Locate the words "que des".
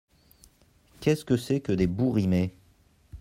1.59-1.85